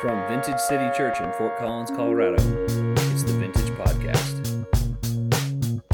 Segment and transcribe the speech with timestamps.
[0.00, 2.34] From Vintage City Church in Fort Collins, Colorado,
[3.12, 4.64] it's the Vintage Podcast.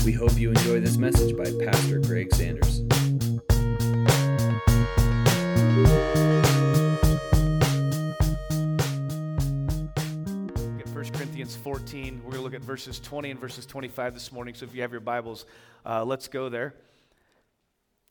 [0.04, 2.80] We hope you enjoy this message by Pastor Greg Sanders.
[10.78, 12.20] At 1 Corinthians 14.
[12.24, 14.54] We're going to look at verses 20 and verses 25 this morning.
[14.54, 15.46] So if you have your Bibles,
[15.86, 16.74] uh, let's go there.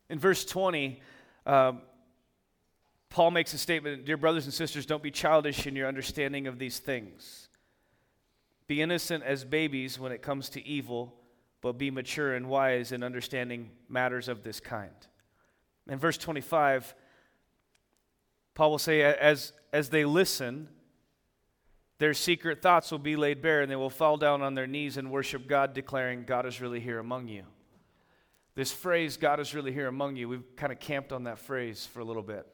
[0.09, 1.01] In verse 20,
[1.45, 1.81] um,
[3.09, 6.59] Paul makes a statement Dear brothers and sisters, don't be childish in your understanding of
[6.59, 7.49] these things.
[8.67, 11.15] Be innocent as babies when it comes to evil,
[11.61, 14.93] but be mature and wise in understanding matters of this kind.
[15.89, 16.93] In verse 25,
[18.53, 20.69] Paul will say, As, as they listen,
[21.97, 24.97] their secret thoughts will be laid bare, and they will fall down on their knees
[24.97, 27.43] and worship God, declaring, God is really here among you.
[28.53, 31.85] This phrase, God is really here among you, we've kind of camped on that phrase
[31.85, 32.45] for a little bit.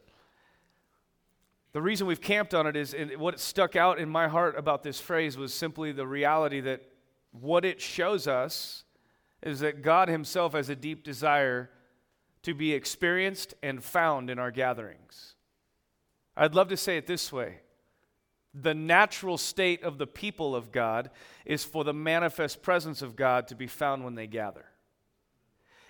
[1.76, 4.82] The reason we've camped on it is and what stuck out in my heart about
[4.82, 6.84] this phrase was simply the reality that
[7.34, 8.86] what it shows us
[9.44, 11.70] is that God Himself has a deep desire
[12.44, 15.36] to be experienced and found in our gatherings.
[16.38, 17.60] I'd love to say it this way
[18.54, 21.10] the natural state of the people of God
[21.44, 24.68] is for the manifest presence of God to be found when they gather.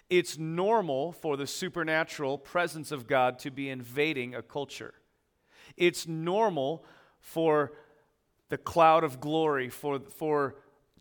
[0.10, 4.96] It's normal for the supernatural presence of God to be invading a culture.
[5.78, 6.86] It's normal
[7.20, 7.74] for
[8.50, 10.56] the cloud of glory, for, for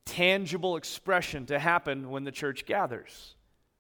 [0.05, 3.37] tangible expression to happen when the church gathers.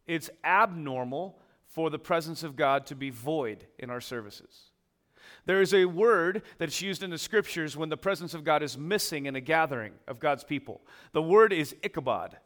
[0.06, 4.70] It's abnormal for the presence of God to be void in our services.
[5.46, 8.78] There is a word that's used in the scriptures when the presence of God is
[8.78, 10.82] missing in a gathering of God's people.
[11.12, 12.36] The word is Ichabod,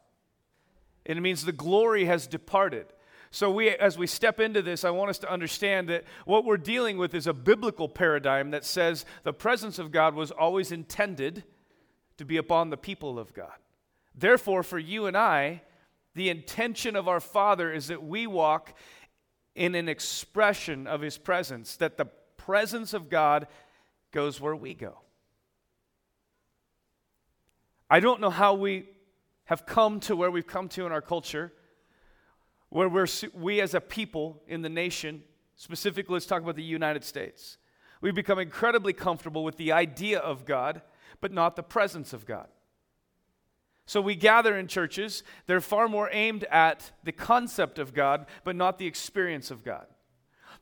[1.05, 2.87] and it means the glory has departed.
[3.31, 6.57] So, we, as we step into this, I want us to understand that what we're
[6.57, 11.43] dealing with is a biblical paradigm that says the presence of God was always intended
[12.17, 13.53] to be upon the people of God.
[14.15, 15.61] Therefore, for you and I,
[16.15, 18.73] the intention of our Father is that we walk
[19.53, 23.47] in an expression of His presence, that the presence of God
[24.11, 24.97] goes where we go.
[27.91, 28.89] I don't know how we
[29.45, 31.53] have come to where we've come to in our culture
[32.69, 35.23] where we're, we as a people in the nation,
[35.55, 37.57] specifically, let's talk about the United States,
[38.01, 40.81] we've become incredibly comfortable with the idea of God,
[41.21, 42.47] but not the presence of God.
[43.85, 48.55] So we gather in churches, they're far more aimed at the concept of God, but
[48.55, 49.87] not the experience of God.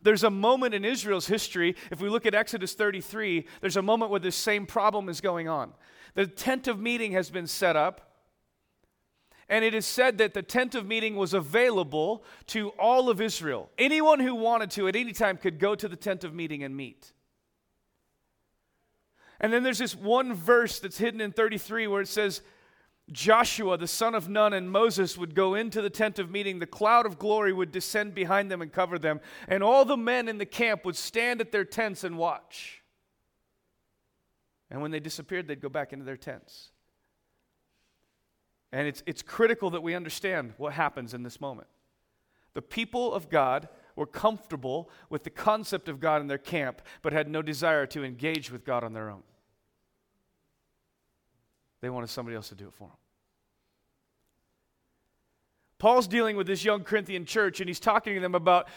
[0.01, 4.11] There's a moment in Israel's history, if we look at Exodus 33, there's a moment
[4.11, 5.73] where this same problem is going on.
[6.13, 8.06] The tent of meeting has been set up,
[9.49, 13.69] and it is said that the tent of meeting was available to all of Israel.
[13.77, 16.75] Anyone who wanted to at any time could go to the tent of meeting and
[16.75, 17.13] meet.
[19.39, 22.41] And then there's this one verse that's hidden in 33 where it says,
[23.11, 26.59] Joshua, the son of Nun, and Moses would go into the tent of meeting.
[26.59, 29.21] The cloud of glory would descend behind them and cover them.
[29.47, 32.81] And all the men in the camp would stand at their tents and watch.
[34.69, 36.71] And when they disappeared, they'd go back into their tents.
[38.71, 41.67] And it's, it's critical that we understand what happens in this moment.
[42.53, 47.13] The people of God were comfortable with the concept of God in their camp, but
[47.13, 49.23] had no desire to engage with God on their own.
[51.81, 52.97] They wanted somebody else to do it for them.
[55.79, 58.67] Paul's dealing with this young Corinthian church, and he's talking to them about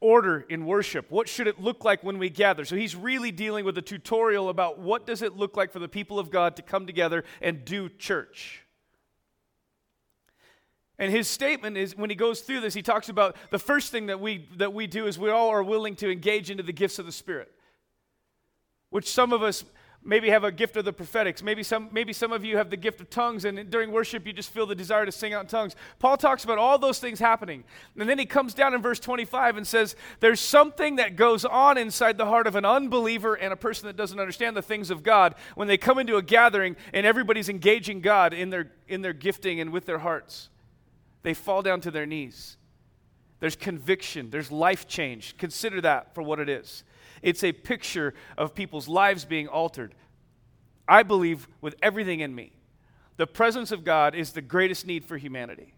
[0.00, 1.10] order in worship.
[1.10, 2.66] What should it look like when we gather?
[2.66, 5.88] So he's really dealing with a tutorial about what does it look like for the
[5.88, 8.65] people of God to come together and do church.
[10.98, 14.06] And his statement is when he goes through this, he talks about the first thing
[14.06, 16.98] that we that we do is we all are willing to engage into the gifts
[16.98, 17.52] of the Spirit.
[18.90, 19.64] Which some of us
[20.06, 21.42] maybe have a gift of the prophetics.
[21.42, 24.32] Maybe some, maybe some of you have the gift of tongues, and during worship, you
[24.32, 25.74] just feel the desire to sing out in tongues.
[25.98, 27.64] Paul talks about all those things happening.
[27.98, 31.76] And then he comes down in verse 25 and says, There's something that goes on
[31.76, 35.02] inside the heart of an unbeliever and a person that doesn't understand the things of
[35.02, 39.12] God when they come into a gathering and everybody's engaging God in their, in their
[39.12, 40.48] gifting and with their hearts
[41.26, 42.56] they fall down to their knees.
[43.40, 45.36] There's conviction, there's life change.
[45.36, 46.84] Consider that for what it is.
[47.20, 49.96] It's a picture of people's lives being altered.
[50.86, 52.52] I believe with everything in me,
[53.16, 55.74] the presence of God is the greatest need for humanity.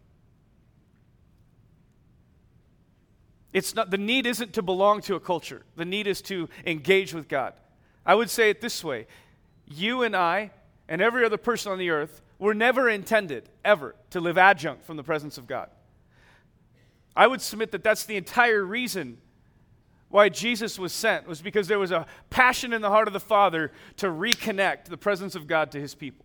[3.54, 5.62] It's not the need isn't to belong to a culture.
[5.76, 7.54] The need is to engage with God.
[8.04, 9.06] I would say it this way.
[9.64, 10.50] You and I
[10.90, 14.96] and every other person on the earth were never intended, ever, to live adjunct from
[14.96, 15.70] the presence of God.
[17.16, 19.18] I would submit that that's the entire reason
[20.08, 23.20] why Jesus was sent was because there was a passion in the heart of the
[23.20, 26.24] Father to reconnect the presence of God to his people.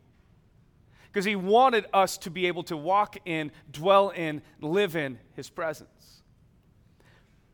[1.11, 5.49] Because he wanted us to be able to walk in, dwell in, live in his
[5.49, 6.21] presence.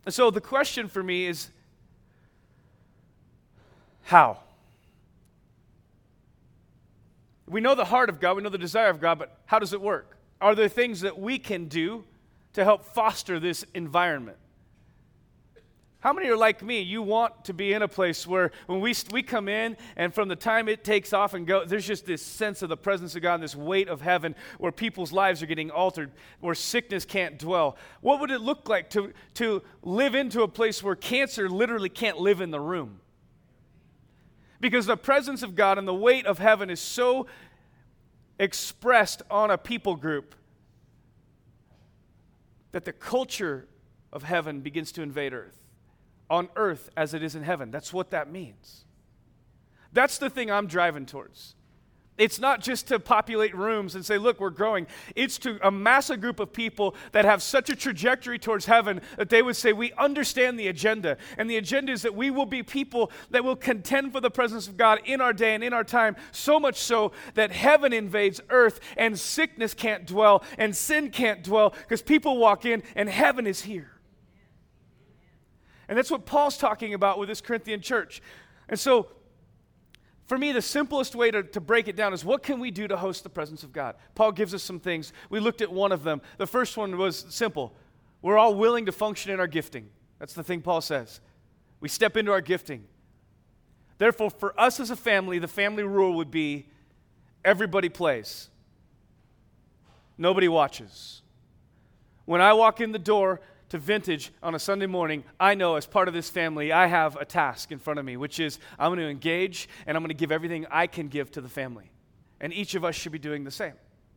[0.05, 1.49] And so the question for me is
[4.03, 4.39] how?
[7.49, 9.73] We know the heart of God, we know the desire of God, but how does
[9.73, 10.17] it work?
[10.39, 12.05] Are there things that we can do
[12.53, 14.37] to help foster this environment?
[16.01, 16.79] How many are like me?
[16.79, 20.29] You want to be in a place where when we, we come in and from
[20.29, 23.21] the time it takes off and go, there's just this sense of the presence of
[23.21, 27.75] God, this weight of heaven where people's lives are getting altered, where sickness can't dwell.
[27.99, 32.17] What would it look like to, to live into a place where cancer literally can't
[32.17, 33.01] live in the room?
[34.59, 37.27] Because the presence of God and the weight of heaven is so
[38.37, 40.35] expressed on a people group
[42.71, 43.67] that the culture
[44.11, 45.59] of heaven begins to invade earth
[46.29, 47.71] on earth as it is in heaven.
[47.71, 48.85] That's what that means.
[49.91, 51.55] That's the thing I'm driving towards.
[52.19, 54.87] It's not just to populate rooms and say, look, we're growing.
[55.15, 59.29] It's to amass a group of people that have such a trajectory towards heaven that
[59.29, 61.15] they would say, we understand the agenda.
[61.37, 64.67] And the agenda is that we will be people that will contend for the presence
[64.67, 68.41] of God in our day and in our time, so much so that heaven invades
[68.49, 73.47] earth and sickness can't dwell and sin can't dwell because people walk in and heaven
[73.47, 73.91] is here.
[75.87, 78.21] And that's what Paul's talking about with this Corinthian church.
[78.67, 79.07] And so,
[80.29, 82.87] for me, the simplest way to, to break it down is what can we do
[82.87, 83.95] to host the presence of God?
[84.13, 85.11] Paul gives us some things.
[85.31, 86.21] We looked at one of them.
[86.37, 87.73] The first one was simple
[88.21, 89.89] we're all willing to function in our gifting.
[90.19, 91.19] That's the thing Paul says.
[91.79, 92.83] We step into our gifting.
[93.97, 96.67] Therefore, for us as a family, the family rule would be
[97.43, 98.49] everybody plays,
[100.15, 101.23] nobody watches.
[102.25, 105.85] When I walk in the door, to Vintage on a Sunday morning, I know as
[105.85, 108.89] part of this family, I have a task in front of me, which is I'm
[108.89, 111.91] going to engage and I'm going to give everything I can give to the family.
[112.41, 113.73] And each of us should be doing the same.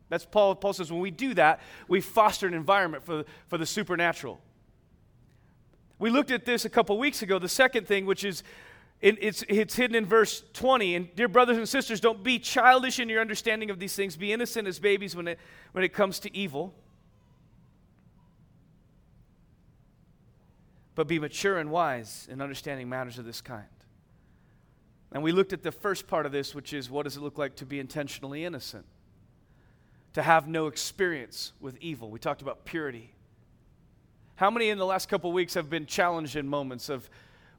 [0.08, 0.54] That's Paul.
[0.54, 4.40] Paul says when we do that, we foster an environment for, for the supernatural.
[5.98, 7.38] We looked at this a couple weeks ago.
[7.38, 8.42] The second thing, which is
[9.02, 10.94] it's, it's hidden in verse 20.
[10.94, 14.16] And dear brothers and sisters, don't be childish in your understanding of these things.
[14.16, 15.38] Be innocent as babies when it,
[15.72, 16.72] when it comes to evil.
[20.94, 23.64] But be mature and wise in understanding matters of this kind.
[25.12, 27.38] And we looked at the first part of this, which is what does it look
[27.38, 28.86] like to be intentionally innocent?
[30.14, 32.10] To have no experience with evil.
[32.10, 33.14] We talked about purity.
[34.36, 37.08] How many in the last couple weeks have been challenged in moments of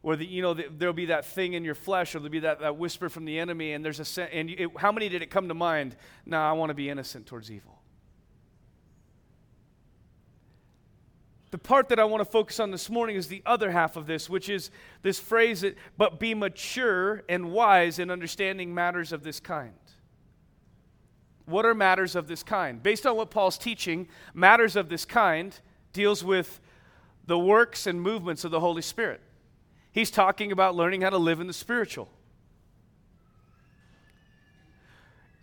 [0.01, 2.39] where the, you know the, there'll be that thing in your flesh, or there'll be
[2.39, 5.29] that, that whisper from the enemy, and there's a and it, how many did it
[5.29, 5.95] come to mind?
[6.25, 7.79] Nah, I want to be innocent towards evil.
[11.53, 14.07] The part that I want to focus on this morning is the other half of
[14.07, 14.71] this, which is
[15.03, 19.75] this phrase, that, but be mature and wise in understanding matters of this kind.
[21.45, 22.81] What are matters of this kind?
[22.81, 25.55] Based on what Paul's teaching, matters of this kind
[25.91, 26.59] deals with
[27.27, 29.21] the works and movements of the Holy Spirit.
[29.91, 32.09] He's talking about learning how to live in the spiritual.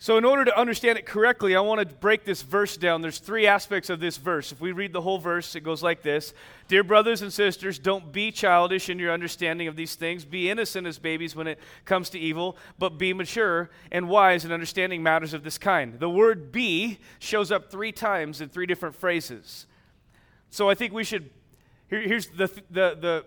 [0.03, 3.03] So, in order to understand it correctly, I want to break this verse down.
[3.03, 4.51] There's three aspects of this verse.
[4.51, 6.33] If we read the whole verse, it goes like this
[6.69, 10.25] Dear brothers and sisters, don't be childish in your understanding of these things.
[10.25, 14.53] Be innocent as babies when it comes to evil, but be mature and wise in
[14.53, 16.01] understanding matters of this kind.
[16.01, 19.67] The word be shows up three times in three different phrases.
[20.49, 21.29] So, I think we should.
[21.91, 23.25] Here, here's the, the, the,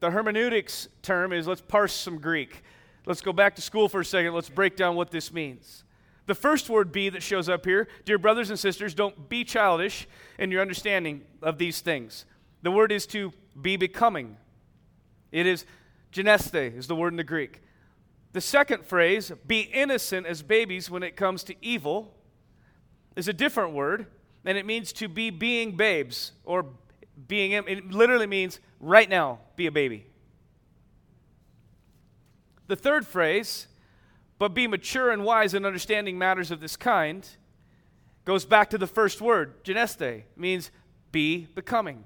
[0.00, 2.62] the hermeneutics term is let's parse some Greek.
[3.06, 4.34] Let's go back to school for a second.
[4.34, 5.84] Let's break down what this means.
[6.26, 10.08] The first word be that shows up here, dear brothers and sisters, don't be childish
[10.38, 12.24] in your understanding of these things.
[12.62, 14.38] The word is to be becoming.
[15.32, 15.66] It is
[16.12, 17.60] geneste, is the word in the Greek.
[18.32, 22.14] The second phrase, be innocent as babies when it comes to evil,
[23.16, 24.06] is a different word,
[24.46, 26.66] and it means to be being babes, or
[27.28, 30.06] being, it literally means right now, be a baby.
[32.66, 33.66] The third phrase,
[34.38, 37.26] but be mature and wise in understanding matters of this kind,
[38.24, 40.70] goes back to the first word, geneste, means
[41.12, 42.04] be becoming.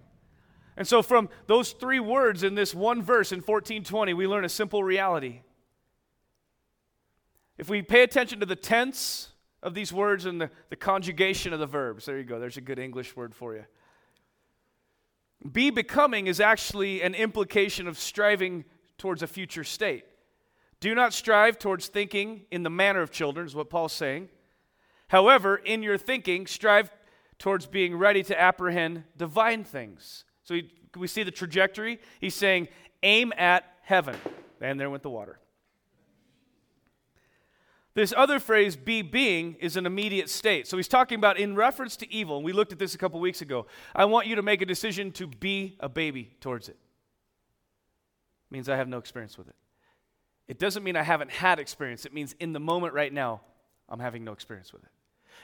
[0.76, 4.48] And so from those three words in this one verse in 1420, we learn a
[4.48, 5.40] simple reality.
[7.56, 9.30] If we pay attention to the tense
[9.62, 12.60] of these words and the, the conjugation of the verbs, there you go, there's a
[12.60, 13.64] good English word for you.
[15.50, 18.64] Be becoming is actually an implication of striving
[18.98, 20.04] towards a future state.
[20.80, 24.28] Do not strive towards thinking in the manner of children, is what Paul's saying.
[25.08, 26.90] However, in your thinking, strive
[27.38, 30.24] towards being ready to apprehend divine things.
[30.44, 32.00] So he, we see the trajectory.
[32.20, 32.68] He's saying,
[33.02, 34.16] aim at heaven.
[34.60, 35.38] And there went the water.
[37.94, 40.68] This other phrase, be being, is an immediate state.
[40.68, 43.18] So he's talking about in reference to evil, and we looked at this a couple
[43.18, 43.66] weeks ago.
[43.92, 46.76] I want you to make a decision to be a baby towards it.
[48.50, 49.56] Means I have no experience with it.
[50.48, 52.06] It doesn't mean I haven't had experience.
[52.06, 53.42] It means in the moment right now,
[53.88, 54.88] I'm having no experience with it.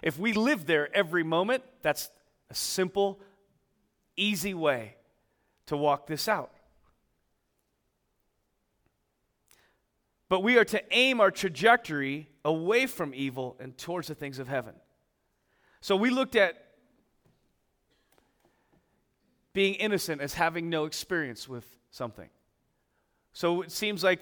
[0.02, 2.10] If we live there every moment, that's
[2.50, 3.20] a simple,
[4.16, 4.96] easy way
[5.66, 6.50] to walk this out.
[10.28, 14.48] But we are to aim our trajectory away from evil and towards the things of
[14.48, 14.74] heaven.
[15.80, 16.64] So we looked at
[19.52, 22.28] being innocent as having no experience with something.
[23.32, 24.20] So it seems like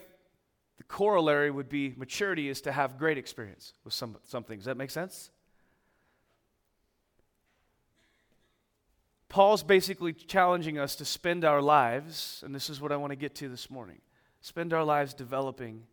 [0.82, 4.58] the corollary would be maturity is to have great experience with some, something.
[4.58, 5.30] Does that make sense?
[9.28, 13.16] Paul's basically challenging us to spend our lives, and this is what I want to
[13.16, 14.00] get to this morning
[14.40, 15.84] spend our lives developing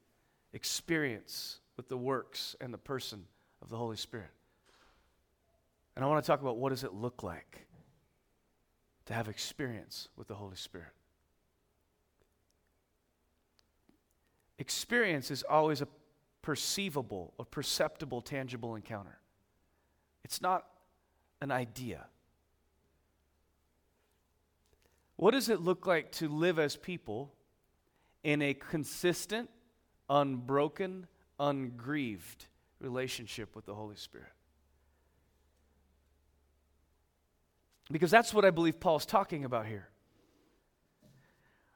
[0.54, 3.26] experience with the works and the person
[3.62, 4.32] of the Holy Spirit.
[5.96, 7.68] And I want to talk about what does it look like
[9.06, 10.94] to have experience with the Holy Spirit.
[14.60, 15.88] Experience is always a
[16.42, 19.18] perceivable, a perceptible, tangible encounter.
[20.26, 20.66] It's not
[21.42, 22.06] an idea.
[25.16, 27.34] What does it look like to live as people
[28.24, 29.50] in a consistent,
[30.10, 31.08] unbroken,
[31.40, 32.46] ungrieved
[32.82, 34.28] relationship with the Holy Spirit?
[37.90, 39.88] Because that's what I believe Paul's talking about here.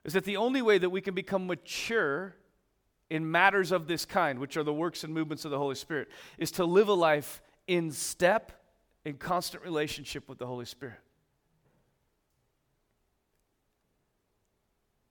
[0.03, 2.35] Is that the only way that we can become mature
[3.13, 6.09] in matters of this kind, which are the works and movements of the Holy Spirit,
[6.39, 8.51] is to live a life in step,
[9.05, 10.97] in constant relationship with the Holy Spirit.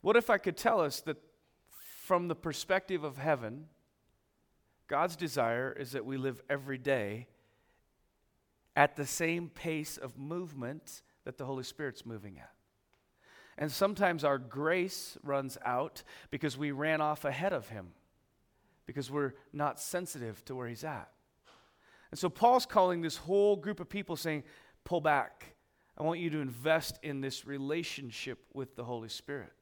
[0.00, 1.16] What if I could tell us that
[1.70, 3.66] from the perspective of heaven,
[4.88, 7.28] God's desire is that we live every day
[8.74, 12.50] at the same pace of movement that the Holy Spirit's moving at.
[13.58, 17.88] And sometimes our grace runs out because we ran off ahead of Him,
[18.86, 21.10] because we're not sensitive to where He's at.
[22.10, 24.44] And so Paul's calling this whole group of people saying,
[24.84, 25.54] pull back.
[25.96, 29.52] I want you to invest in this relationship with the Holy Spirit.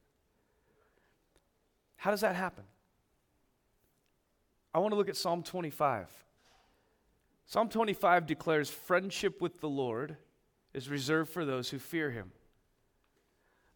[1.96, 2.64] How does that happen?
[4.72, 6.08] I want to look at Psalm 25.
[7.46, 10.16] Psalm 25 declares friendship with the Lord
[10.72, 12.30] is reserved for those who fear him.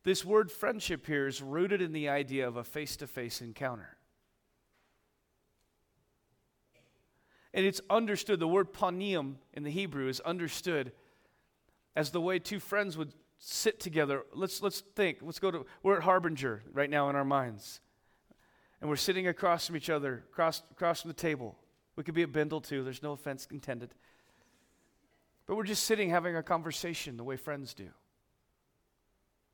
[0.05, 3.97] This word friendship here is rooted in the idea of a face to face encounter.
[7.55, 10.93] And it's understood, the word panium in the Hebrew is understood
[11.97, 14.25] as the way two friends would sit together.
[14.35, 15.19] Let's, let's think.
[15.23, 17.81] Let's go to, we're at Harbinger right now in our minds
[18.85, 21.57] and we're sitting across from each other, across, across from the table.
[21.97, 23.95] We could be at Bindle too, there's no offense intended.
[25.47, 27.89] But we're just sitting having a conversation the way friends do.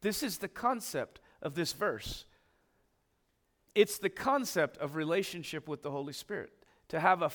[0.03, 2.25] This is the concept of this verse.
[3.75, 6.53] It's the concept of relationship with the Holy Spirit,
[6.89, 7.31] to have a,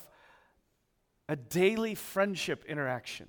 [1.29, 3.27] a daily friendship interaction.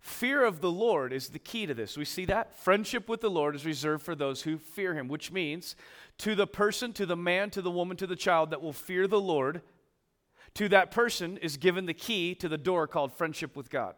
[0.00, 1.96] Fear of the Lord is the key to this.
[1.96, 2.54] We see that.
[2.54, 5.76] Friendship with the Lord is reserved for those who fear him, which means
[6.18, 9.06] to the person, to the man, to the woman, to the child that will fear
[9.06, 9.60] the Lord,
[10.54, 13.94] to that person is given the key to the door called friendship with God.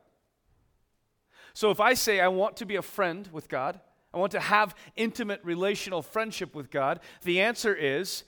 [1.54, 3.80] So if I say I want to be a friend with God,
[4.14, 8.24] I want to have intimate relational friendship with God, the answer is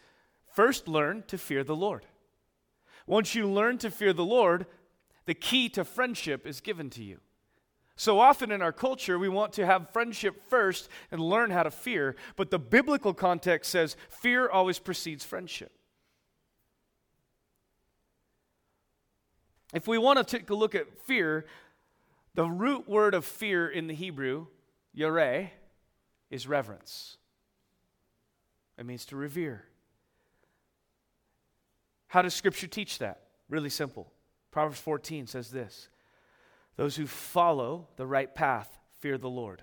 [0.53, 2.07] first learn to fear the Lord.
[3.07, 4.67] Once you learn to fear the Lord,
[5.27, 7.21] the key to friendship is given to you.
[7.97, 11.71] So often in our culture, we want to have friendship first and learn how to
[11.71, 15.71] fear, but the biblical context says fear always precedes friendship.
[19.73, 21.47] If we want to take a look at fear,
[22.35, 24.47] the root word of fear in the Hebrew,
[24.93, 25.51] yare,
[26.31, 27.17] is reverence.
[28.79, 29.65] It means to revere.
[32.09, 33.23] How does Scripture teach that?
[33.49, 34.13] Really simple.
[34.51, 35.89] Proverbs 14 says this
[36.77, 39.63] those who follow the right path fear the Lord.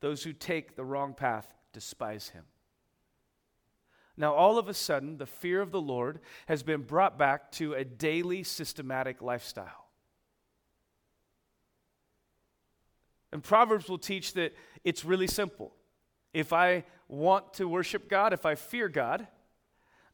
[0.00, 2.44] Those who take the wrong path despise him.
[4.16, 7.74] Now, all of a sudden, the fear of the Lord has been brought back to
[7.74, 9.81] a daily systematic lifestyle.
[13.32, 15.72] And Proverbs will teach that it's really simple.
[16.34, 19.26] If I want to worship God, if I fear God,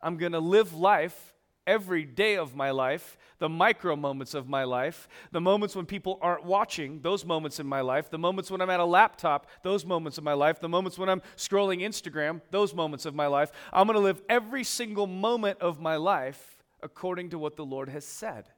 [0.00, 1.34] I'm going to live life
[1.66, 6.18] every day of my life, the micro moments of my life, the moments when people
[6.22, 9.84] aren't watching, those moments in my life, the moments when I'm at a laptop, those
[9.84, 13.52] moments of my life, the moments when I'm scrolling Instagram, those moments of my life.
[13.70, 17.90] I'm going to live every single moment of my life according to what the Lord
[17.90, 18.48] has said.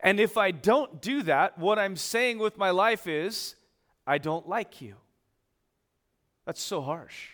[0.00, 3.54] And if I don't do that, what I'm saying with my life is,
[4.06, 4.96] I don't like you.
[6.44, 7.30] That's so harsh.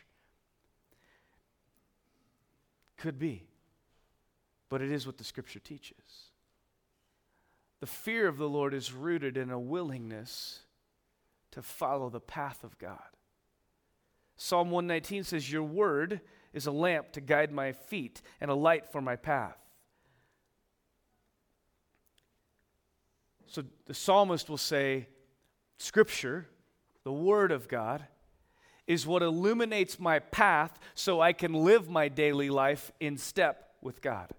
[2.97, 3.45] Could be.
[4.69, 6.29] But it is what the scripture teaches.
[7.81, 10.61] The fear of the Lord is rooted in a willingness
[11.53, 12.99] to follow the path of God.
[14.37, 16.21] Psalm 119 says, Your word
[16.53, 19.59] is a lamp to guide my feet and a light for my path.
[23.49, 25.09] So the psalmist will say,
[25.79, 26.47] Scripture,
[27.05, 28.05] the Word of God,
[28.87, 34.01] is what illuminates my path so I can live my daily life in step with
[34.01, 34.31] God.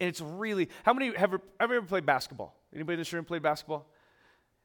[0.00, 2.56] And it's really, how many have ever, played basketball?
[2.74, 3.86] Anybody in this room played basketball?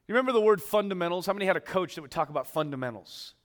[0.08, 1.28] You remember the word fundamentals?
[1.28, 3.36] How many had a coach that would talk about fundamentals?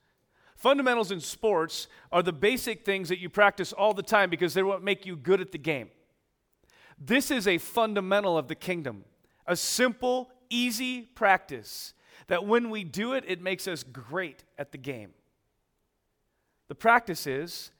[0.57, 4.65] Fundamentals in sports are the basic things that you practice all the time because they're
[4.65, 5.91] what make you good at the game.
[6.99, 9.05] This is a fundamental of the kingdom,
[9.47, 11.95] a simple, easy practice
[12.29, 15.11] that when we do it, it makes us great at the game.
[16.69, 17.71] The practice is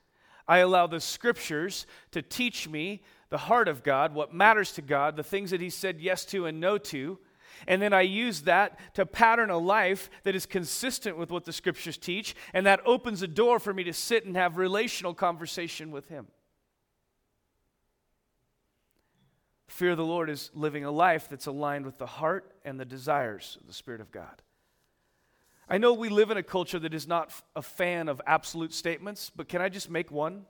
[0.47, 5.17] I allow the scriptures to teach me the heart of God, what matters to God,
[5.17, 7.19] the things that He said yes to and no to.
[7.67, 11.53] And then I use that to pattern a life that is consistent with what the
[11.53, 15.91] scriptures teach, and that opens a door for me to sit and have relational conversation
[15.91, 16.27] with Him.
[19.75, 22.85] Fear of the Lord is living a life that's aligned with the heart and the
[22.85, 24.41] desires of the Spirit of God.
[25.69, 29.33] I know we live in a culture that is not a fan of absolute statements,
[29.35, 30.47] but can I just make one?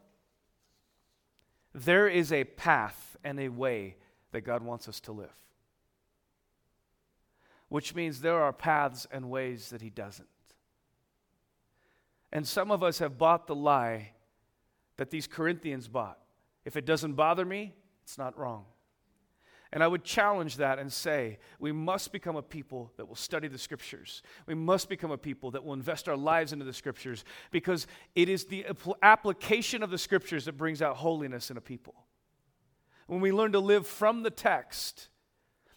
[1.72, 3.96] There is a path and a way
[4.32, 5.34] that God wants us to live,
[7.70, 10.28] which means there are paths and ways that He doesn't.
[12.30, 14.10] And some of us have bought the lie
[14.98, 16.18] that these Corinthians bought.
[16.66, 18.66] If it doesn't bother me, it's not wrong.
[19.74, 23.48] And I would challenge that and say, we must become a people that will study
[23.48, 24.22] the scriptures.
[24.46, 28.28] We must become a people that will invest our lives into the scriptures because it
[28.28, 28.64] is the
[29.02, 31.96] application of the scriptures that brings out holiness in a people.
[33.08, 35.08] When we learn to live from the text,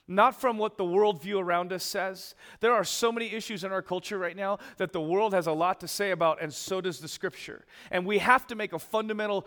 [0.08, 2.34] not from what the worldview around us says.
[2.62, 5.52] There are so many issues in our culture right now that the world has a
[5.52, 7.66] lot to say about, and so does the scripture.
[7.92, 9.46] And we have to make a fundamental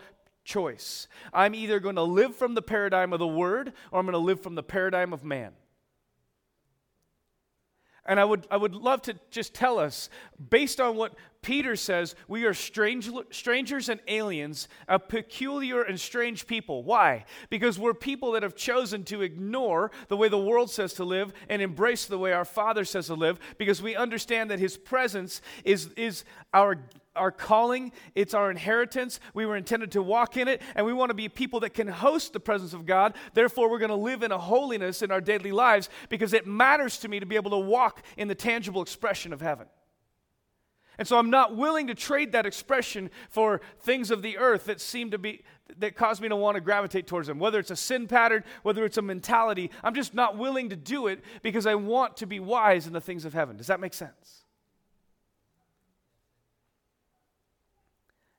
[0.51, 1.07] choice.
[1.33, 4.19] I'm either going to live from the paradigm of the word or I'm going to
[4.19, 5.53] live from the paradigm of man.
[8.03, 10.09] And I would, I would love to just tell us,
[10.49, 16.47] based on what Peter says, we are strange, strangers and aliens, a peculiar and strange
[16.47, 16.83] people.
[16.83, 17.25] Why?
[17.51, 21.31] Because we're people that have chosen to ignore the way the world says to live
[21.47, 25.39] and embrace the way our Father says to live, because we understand that His presence
[25.63, 26.79] is, is our
[27.15, 29.19] our calling, it's our inheritance.
[29.33, 31.87] We were intended to walk in it, and we want to be people that can
[31.87, 33.15] host the presence of God.
[33.33, 36.97] Therefore, we're going to live in a holiness in our daily lives because it matters
[36.99, 39.67] to me to be able to walk in the tangible expression of heaven.
[40.97, 44.79] And so I'm not willing to trade that expression for things of the earth that
[44.79, 45.43] seem to be
[45.77, 47.39] that cause me to want to gravitate towards them.
[47.39, 51.07] Whether it's a sin pattern, whether it's a mentality, I'm just not willing to do
[51.07, 53.55] it because I want to be wise in the things of heaven.
[53.55, 54.45] Does that make sense?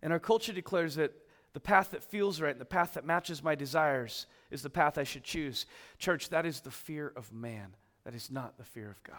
[0.03, 1.13] And our culture declares that
[1.53, 4.99] the path that feels right and the path that matches my desires is the path
[4.99, 5.67] I should choose.
[5.99, 7.77] Church, that is the fear of man.
[8.05, 9.17] That is not the fear of God.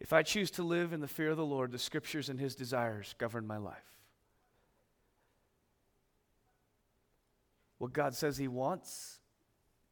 [0.00, 2.54] If I choose to live in the fear of the Lord, the scriptures and his
[2.54, 3.76] desires govern my life.
[7.78, 9.20] What God says he wants,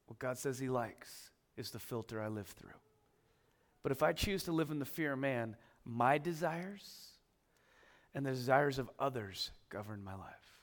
[0.07, 2.71] what God says he likes, is the filter I live through.
[3.83, 7.16] But if I choose to live in the fear of man, my desires,
[8.17, 10.57] and the desires of others govern my life.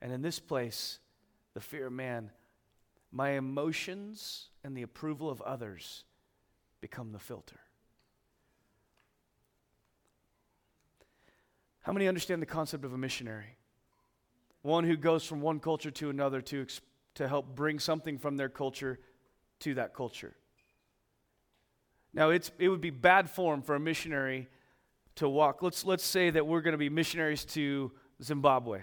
[0.00, 1.00] And in this place,
[1.52, 2.30] the fear of man,
[3.12, 6.04] my emotions and the approval of others
[6.80, 7.60] become the filter.
[11.82, 13.58] How many understand the concept of a missionary?
[14.62, 16.66] One who goes from one culture to another to,
[17.16, 18.98] to help bring something from their culture
[19.60, 20.34] to that culture.
[22.14, 24.48] Now, it's, it would be bad form for a missionary
[25.18, 25.62] to walk.
[25.62, 28.80] Let's, let's say that we're going to be missionaries to Zimbabwe.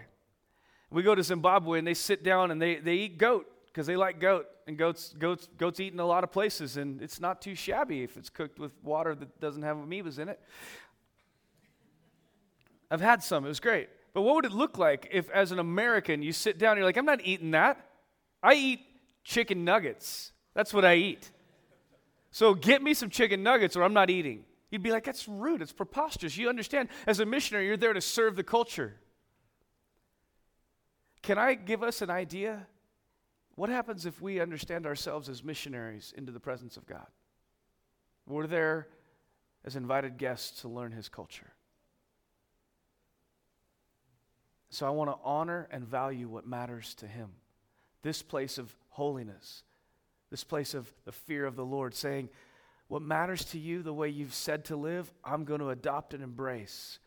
[0.90, 3.96] We go to Zimbabwe and they sit down and they, they eat goat because they
[3.96, 4.46] like goat.
[4.68, 8.02] And goats, goats, goats eat in a lot of places, and it's not too shabby
[8.02, 10.40] if it's cooked with water that doesn't have amoebas in it.
[12.90, 13.90] I've had some, it was great.
[14.14, 16.88] But what would it look like if, as an American, you sit down and you're
[16.88, 17.86] like, I'm not eating that.
[18.42, 18.80] I eat
[19.24, 20.32] chicken nuggets.
[20.56, 21.30] That's what I eat.
[22.32, 24.46] So get me some chicken nuggets or I'm not eating.
[24.72, 25.62] You'd be like, that's rude.
[25.62, 26.38] It's preposterous.
[26.38, 28.96] You understand, as a missionary, you're there to serve the culture.
[31.22, 32.68] Can I give us an idea?
[33.56, 37.08] What happens if we understand ourselves as missionaries into the presence of God?
[38.28, 38.88] We're there
[39.64, 41.54] as invited guests to learn his culture.
[44.70, 47.30] So I want to honor and value what matters to him.
[48.02, 49.64] This place of holiness,
[50.30, 52.30] this place of the fear of the Lord, saying,
[52.88, 56.22] What matters to you, the way you've said to live, I'm going to adopt and
[56.22, 57.00] embrace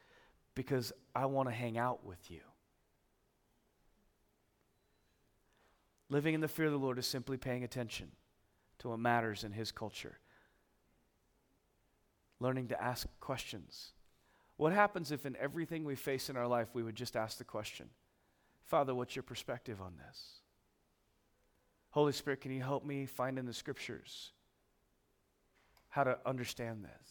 [0.54, 2.40] because I want to hang out with you.
[6.10, 8.10] Living in the fear of the Lord is simply paying attention
[8.78, 10.18] to what matters in his culture.
[12.40, 13.92] Learning to ask questions
[14.56, 17.44] what happens if in everything we face in our life we would just ask the
[17.44, 17.88] question,
[18.64, 20.40] Father, what's your perspective on this?
[21.90, 24.32] Holy Spirit, can you help me find in the scriptures
[25.88, 27.10] how to understand this?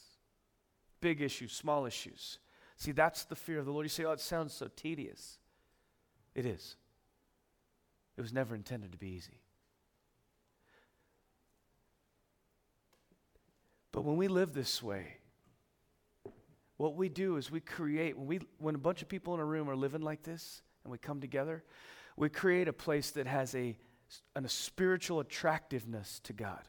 [1.01, 2.39] Big issues, small issues.
[2.77, 3.85] See, that's the fear of the Lord.
[3.85, 5.39] You say, oh, it sounds so tedious.
[6.35, 6.75] It is.
[8.17, 9.41] It was never intended to be easy.
[13.91, 15.17] But when we live this way,
[16.77, 19.45] what we do is we create, when, we, when a bunch of people in a
[19.45, 21.63] room are living like this and we come together,
[22.15, 23.75] we create a place that has a,
[24.35, 26.61] a spiritual attractiveness to God.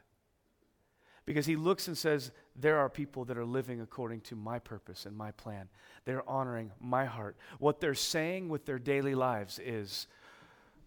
[1.29, 5.05] Because he looks and says, There are people that are living according to my purpose
[5.05, 5.69] and my plan.
[6.07, 7.37] They're honoring my heart.
[7.59, 10.07] What they're saying with their daily lives is,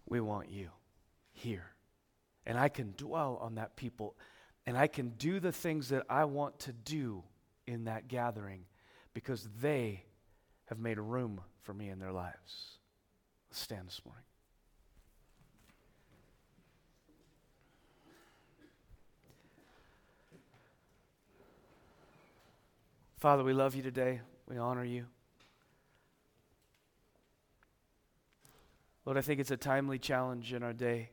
[0.04, 0.70] We want you
[1.30, 1.66] here.
[2.44, 4.16] And I can dwell on that people.
[4.66, 7.22] And I can do the things that I want to do
[7.68, 8.64] in that gathering
[9.14, 10.02] because they
[10.64, 12.78] have made room for me in their lives.
[13.48, 14.24] Let's stand this morning.
[23.22, 24.20] Father, we love you today.
[24.48, 25.06] We honor you.
[29.04, 31.10] Lord, I think it's a timely challenge in our day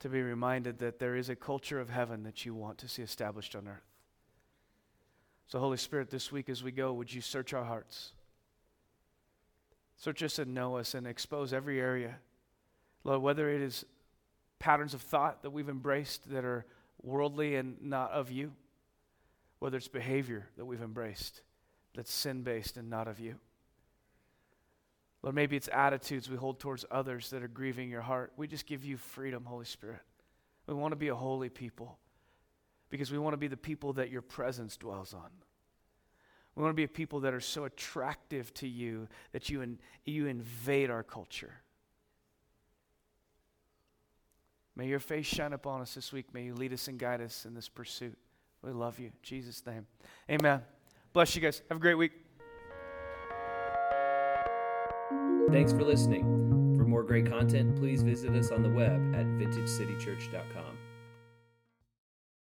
[0.00, 3.02] to be reminded that there is a culture of heaven that you want to see
[3.02, 3.86] established on earth.
[5.46, 8.12] So, Holy Spirit, this week as we go, would you search our hearts?
[9.96, 12.16] Search us and know us and expose every area.
[13.04, 13.84] Lord, whether it is
[14.58, 16.66] patterns of thought that we've embraced that are
[17.00, 18.54] worldly and not of you,
[19.58, 21.42] whether it's behavior that we've embraced
[21.96, 23.36] that's sin based and not of you.
[25.22, 28.32] Lord, maybe it's attitudes we hold towards others that are grieving your heart.
[28.36, 30.02] We just give you freedom, Holy Spirit.
[30.66, 31.98] We want to be a holy people
[32.90, 35.30] because we want to be the people that your presence dwells on.
[36.54, 39.78] We want to be a people that are so attractive to you that you, in,
[40.04, 41.52] you invade our culture.
[44.74, 46.26] May your face shine upon us this week.
[46.32, 48.18] May you lead us and guide us in this pursuit.
[48.66, 49.06] We love you.
[49.06, 49.86] In Jesus' name.
[50.28, 50.60] Amen.
[51.12, 51.62] Bless you guys.
[51.68, 52.10] Have a great week.
[55.52, 56.74] Thanks for listening.
[56.76, 60.85] For more great content, please visit us on the web at vintagecitychurch.com.